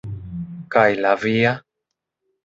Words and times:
Kaj 0.75 0.85
la 1.05 1.11
via? 1.25 1.51